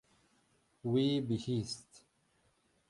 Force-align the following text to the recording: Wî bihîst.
Wî 0.91 1.05
bihîst. 1.27 1.89